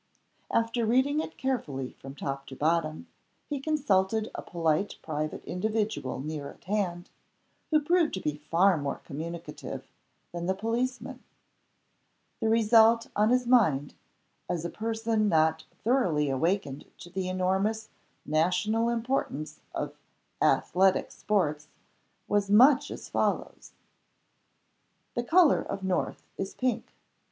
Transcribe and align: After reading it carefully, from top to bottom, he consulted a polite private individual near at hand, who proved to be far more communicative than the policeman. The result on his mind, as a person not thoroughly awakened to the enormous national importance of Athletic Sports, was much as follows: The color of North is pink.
After 0.49 0.83
reading 0.83 1.19
it 1.19 1.37
carefully, 1.37 1.91
from 1.99 2.15
top 2.15 2.47
to 2.47 2.55
bottom, 2.55 3.05
he 3.47 3.59
consulted 3.59 4.31
a 4.33 4.41
polite 4.41 4.95
private 5.03 5.45
individual 5.45 6.19
near 6.21 6.49
at 6.49 6.63
hand, 6.63 7.11
who 7.69 7.79
proved 7.79 8.15
to 8.15 8.19
be 8.19 8.33
far 8.49 8.77
more 8.77 8.95
communicative 9.05 9.91
than 10.31 10.47
the 10.47 10.55
policeman. 10.55 11.23
The 12.39 12.49
result 12.49 13.09
on 13.15 13.29
his 13.29 13.45
mind, 13.45 13.93
as 14.49 14.65
a 14.65 14.71
person 14.71 15.29
not 15.29 15.65
thoroughly 15.83 16.31
awakened 16.31 16.85
to 16.97 17.11
the 17.11 17.29
enormous 17.29 17.89
national 18.25 18.89
importance 18.89 19.59
of 19.71 19.95
Athletic 20.41 21.11
Sports, 21.11 21.67
was 22.27 22.49
much 22.49 22.89
as 22.89 23.07
follows: 23.07 23.73
The 25.13 25.21
color 25.23 25.61
of 25.61 25.83
North 25.83 26.23
is 26.39 26.55
pink. 26.55 26.91